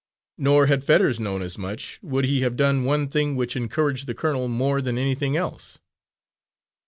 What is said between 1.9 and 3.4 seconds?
would he have done the one thing